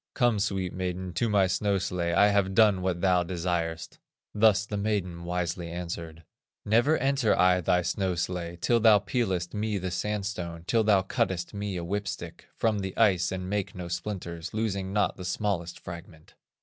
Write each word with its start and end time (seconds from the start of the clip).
"Come, 0.15 0.39
sweet 0.39 0.73
maiden, 0.73 1.13
to 1.13 1.29
my 1.29 1.45
snow 1.45 1.77
sledge, 1.77 2.15
I 2.15 2.29
have 2.29 2.55
done 2.55 2.81
what 2.81 3.01
thou 3.01 3.21
desirest." 3.21 3.99
Thus 4.33 4.65
the 4.65 4.75
maiden 4.75 5.25
wisely 5.25 5.69
answered: 5.69 6.23
"Never 6.65 6.97
enter 6.97 7.37
I 7.37 7.61
thy 7.61 7.83
snow 7.83 8.15
sledge, 8.15 8.61
Till 8.61 8.79
thou 8.79 8.97
peelest 8.97 9.53
me 9.53 9.77
the 9.77 9.91
sandstone, 9.91 10.63
Till 10.65 10.83
thou 10.83 11.03
cuttest 11.03 11.53
me 11.53 11.77
a 11.77 11.83
whip 11.83 12.07
stick 12.07 12.47
From 12.57 12.79
the 12.79 12.97
ice, 12.97 13.31
and 13.31 13.47
make 13.47 13.75
no 13.75 13.87
splinters, 13.87 14.55
Losing 14.55 14.91
not 14.91 15.17
the 15.17 15.23
smallest 15.23 15.79
fragment." 15.79 16.33